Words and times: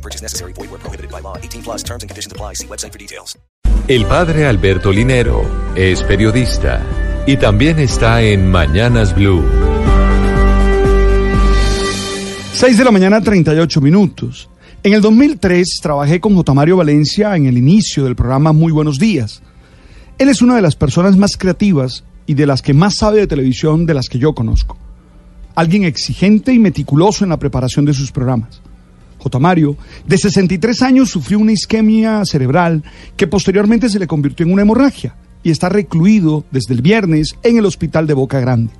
No 0.00 0.02
purchase 0.02 0.22
necessary. 0.22 0.54
Void 0.54 0.70
where 0.70 0.80
prohibited 0.80 1.10
by 1.10 1.20
law. 1.20 1.36
18 1.36 1.62
plus 1.62 1.82
terms 1.82 2.02
and 2.02 2.08
conditions 2.08 2.32
apply. 2.32 2.54
See 2.54 2.66
website 2.66 2.92
for 2.92 2.98
details. 2.98 3.36
El 3.86 4.06
padre 4.06 4.46
Alberto 4.46 4.92
Linero 4.92 5.42
es 5.74 6.02
periodista 6.02 6.80
y 7.26 7.36
también 7.36 7.78
está 7.78 8.22
en 8.22 8.50
Mañanas 8.50 9.14
Blue. 9.14 9.44
6 12.54 12.78
de 12.78 12.84
la 12.84 12.90
mañana, 12.90 13.20
38 13.20 13.80
minutos. 13.80 14.48
En 14.82 14.94
el 14.94 15.02
2003 15.02 15.80
trabajé 15.82 16.20
con 16.20 16.34
J. 16.34 16.54
Mario 16.54 16.78
Valencia 16.78 17.36
en 17.36 17.46
el 17.46 17.58
inicio 17.58 18.04
del 18.04 18.16
programa 18.16 18.52
Muy 18.52 18.72
Buenos 18.72 18.98
Días. 18.98 19.42
Él 20.18 20.28
es 20.28 20.40
una 20.40 20.56
de 20.56 20.62
las 20.62 20.76
personas 20.76 21.16
más 21.16 21.36
creativas 21.36 22.04
y 22.26 22.34
de 22.34 22.46
las 22.46 22.62
que 22.62 22.72
más 22.72 22.94
sabe 22.94 23.18
de 23.18 23.26
televisión 23.26 23.84
de 23.84 23.94
las 23.94 24.08
que 24.08 24.18
yo 24.18 24.34
conozco. 24.34 24.78
Alguien 25.54 25.84
exigente 25.84 26.54
y 26.54 26.58
meticuloso 26.58 27.24
en 27.24 27.30
la 27.30 27.38
preparación 27.38 27.84
de 27.84 27.92
sus 27.92 28.12
programas. 28.12 28.62
J. 29.22 29.38
Mario, 29.38 29.76
de 30.06 30.16
63 30.16 30.82
años, 30.82 31.10
sufrió 31.10 31.38
una 31.38 31.52
isquemia 31.52 32.24
cerebral 32.24 32.82
que 33.16 33.26
posteriormente 33.26 33.88
se 33.88 33.98
le 33.98 34.06
convirtió 34.06 34.46
en 34.46 34.52
una 34.52 34.62
hemorragia 34.62 35.14
y 35.42 35.50
está 35.50 35.68
recluido 35.68 36.44
desde 36.50 36.74
el 36.74 36.82
viernes 36.82 37.36
en 37.42 37.58
el 37.58 37.66
hospital 37.66 38.06
de 38.06 38.14
Boca 38.14 38.40
Grande. 38.40 38.72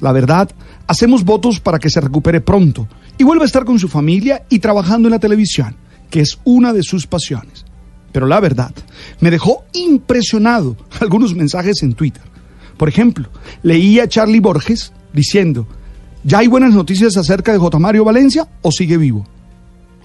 La 0.00 0.12
verdad, 0.12 0.50
hacemos 0.86 1.24
votos 1.24 1.60
para 1.60 1.78
que 1.78 1.90
se 1.90 2.00
recupere 2.00 2.40
pronto 2.40 2.88
y 3.18 3.24
vuelva 3.24 3.44
a 3.44 3.46
estar 3.46 3.64
con 3.64 3.78
su 3.78 3.88
familia 3.88 4.44
y 4.48 4.58
trabajando 4.58 5.08
en 5.08 5.12
la 5.12 5.18
televisión, 5.18 5.76
que 6.08 6.20
es 6.20 6.38
una 6.44 6.72
de 6.72 6.82
sus 6.82 7.06
pasiones. 7.06 7.64
Pero 8.12 8.26
la 8.26 8.40
verdad, 8.40 8.74
me 9.20 9.30
dejó 9.30 9.64
impresionado 9.72 10.76
algunos 11.00 11.34
mensajes 11.34 11.82
en 11.82 11.92
Twitter. 11.92 12.22
Por 12.76 12.88
ejemplo, 12.88 13.28
leí 13.62 14.00
a 14.00 14.08
Charlie 14.08 14.40
Borges 14.40 14.92
diciendo, 15.12 15.66
¿ya 16.24 16.38
hay 16.38 16.48
buenas 16.48 16.72
noticias 16.72 17.16
acerca 17.16 17.52
de 17.52 17.58
J. 17.58 17.78
Mario 17.78 18.04
Valencia 18.04 18.48
o 18.62 18.72
sigue 18.72 18.96
vivo? 18.96 19.26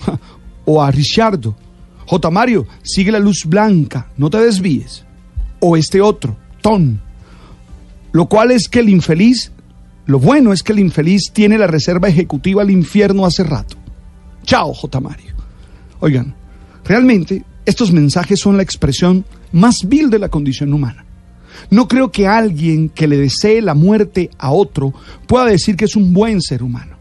o 0.66 0.82
a 0.82 0.92
Richardo, 0.92 1.56
J. 2.06 2.30
Mario, 2.30 2.68
sigue 2.84 3.12
la 3.12 3.20
luz 3.20 3.46
blanca, 3.46 4.12
no 4.18 4.30
te 4.30 4.38
desvíes. 4.38 5.04
O 5.60 5.76
este 5.76 6.02
otro, 6.02 6.38
Ton. 6.62 7.02
Lo 8.12 8.28
cual 8.28 8.52
es 8.52 8.70
que 8.70 8.80
el 8.80 8.90
infeliz, 8.90 9.52
lo 10.06 10.20
bueno 10.20 10.54
es 10.54 10.64
que 10.64 10.74
el 10.74 10.80
infeliz 10.80 11.32
tiene 11.34 11.58
la 11.58 11.68
reserva 11.68 12.08
ejecutiva 12.08 12.62
al 12.62 12.70
infierno 12.70 13.26
hace 13.26 13.44
rato. 13.44 13.78
Chao, 14.44 14.74
J. 14.74 15.00
Mario. 15.00 15.34
Oigan, 16.00 16.36
realmente 16.84 17.44
estos 17.66 17.92
mensajes 17.92 18.40
son 18.40 18.58
la 18.58 18.64
expresión 18.64 19.26
más 19.52 19.88
vil 19.88 20.09
de 20.09 20.20
la 20.20 20.30
condición 20.30 20.74
humana. 20.74 21.06
No 21.72 21.88
creo 21.88 22.12
que 22.12 22.28
alguien 22.28 22.90
que 22.90 23.08
le 23.08 23.18
desee 23.18 23.62
la 23.62 23.74
muerte 23.74 24.30
a 24.38 24.52
otro 24.52 24.94
pueda 25.26 25.46
decir 25.46 25.76
que 25.76 25.86
es 25.86 25.96
un 25.96 26.14
buen 26.14 26.42
ser 26.42 26.62
humano 26.62 26.95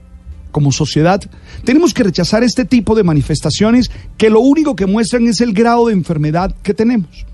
como 0.55 0.70
sociedad, 0.70 1.20
tenemos 1.64 1.92
que 1.92 2.05
rechazar 2.05 2.44
este 2.44 2.64
tipo 2.64 2.94
de 2.94 3.02
manifestaciones 3.02 3.91
que 4.16 4.30
lo 4.30 4.38
único 4.38 4.77
que 4.77 4.86
muestran 4.86 5.27
es 5.27 5.41
el 5.41 5.52
grado 5.52 5.88
de 5.88 5.94
enfermedad 5.94 6.55
que 6.62 6.72
tenemos. 6.72 7.27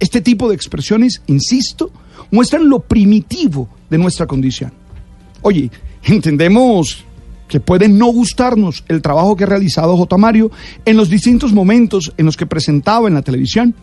Este 0.00 0.22
tipo 0.22 0.48
de 0.48 0.54
expresiones, 0.54 1.20
insisto, 1.26 1.90
muestran 2.30 2.70
lo 2.70 2.80
primitivo 2.80 3.68
de 3.90 3.98
nuestra 3.98 4.26
condición. 4.26 4.72
Oye, 5.42 5.70
entendemos 6.02 7.04
que 7.46 7.60
puede 7.60 7.88
no 7.88 8.06
gustarnos 8.06 8.84
el 8.88 9.02
trabajo 9.02 9.36
que 9.36 9.44
ha 9.44 9.48
realizado 9.48 9.94
J. 9.94 10.16
Mario 10.16 10.50
en 10.86 10.96
los 10.96 11.10
distintos 11.10 11.52
momentos 11.52 12.14
en 12.16 12.24
los 12.24 12.38
que 12.38 12.46
presentaba 12.46 13.06
en 13.06 13.14
la 13.14 13.22
televisión. 13.22 13.74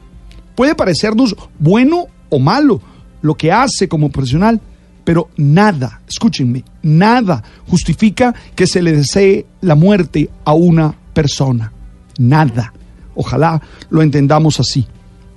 Puede 0.56 0.74
parecernos 0.74 1.36
bueno 1.59 2.08
o 2.30 2.40
malo 2.40 2.81
lo 3.22 3.36
que 3.36 3.52
hace 3.52 3.88
como 3.88 4.09
profesional, 4.09 4.59
pero 5.03 5.30
nada, 5.38 6.02
escúchenme, 6.08 6.64
nada 6.81 7.44
justifica 7.68 8.34
que 8.56 8.68
se 8.68 8.81
le 8.81 8.94
desee 8.94 9.46
la 9.62 9.75
muerte 9.75 10.30
a 10.46 10.53
una 10.53 10.96
persona. 11.14 11.72
Nada. 12.18 12.74
Ojalá 13.16 13.62
lo 13.90 14.02
entendamos 14.02 14.59
así. 14.59 14.88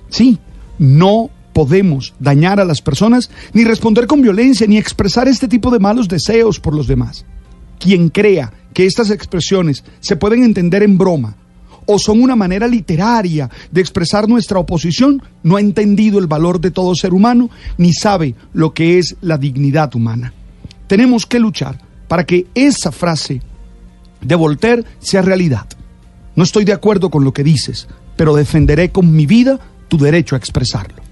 Sí, 0.09 0.39
no 0.79 1.29
podemos 1.53 2.13
dañar 2.19 2.59
a 2.59 2.65
las 2.65 2.81
personas, 2.81 3.31
ni 3.53 3.63
responder 3.63 4.07
con 4.07 4.21
violencia, 4.21 4.67
ni 4.67 4.77
expresar 4.77 5.27
este 5.27 5.47
tipo 5.47 5.71
de 5.71 5.79
malos 5.79 6.07
deseos 6.07 6.59
por 6.59 6.75
los 6.75 6.87
demás. 6.87 7.25
Quien 7.79 8.09
crea 8.09 8.53
que 8.73 8.85
estas 8.85 9.09
expresiones 9.09 9.83
se 9.99 10.15
pueden 10.15 10.43
entender 10.43 10.83
en 10.83 10.97
broma 10.97 11.35
o 11.87 11.97
son 11.97 12.21
una 12.21 12.35
manera 12.35 12.67
literaria 12.67 13.49
de 13.71 13.81
expresar 13.81 14.29
nuestra 14.29 14.59
oposición, 14.59 15.23
no 15.41 15.55
ha 15.55 15.61
entendido 15.61 16.19
el 16.19 16.27
valor 16.27 16.61
de 16.61 16.69
todo 16.69 16.93
ser 16.93 17.13
humano 17.13 17.49
ni 17.77 17.93
sabe 17.93 18.35
lo 18.53 18.73
que 18.73 18.99
es 18.99 19.15
la 19.21 19.37
dignidad 19.37 19.95
humana. 19.95 20.33
Tenemos 20.85 21.25
que 21.25 21.39
luchar 21.39 21.79
para 22.07 22.25
que 22.25 22.45
esa 22.53 22.91
frase 22.91 23.41
de 24.21 24.35
Voltaire 24.35 24.83
sea 24.99 25.21
realidad. 25.21 25.65
No 26.35 26.43
estoy 26.43 26.65
de 26.65 26.73
acuerdo 26.73 27.09
con 27.09 27.23
lo 27.23 27.33
que 27.33 27.43
dices, 27.43 27.87
pero 28.15 28.35
defenderé 28.35 28.91
con 28.91 29.15
mi 29.15 29.25
vida 29.25 29.59
tu 29.87 29.97
derecho 29.97 30.35
a 30.35 30.37
expresarlo. 30.37 31.06